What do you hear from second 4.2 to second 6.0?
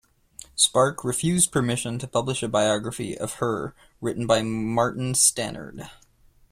by Martin Stannard.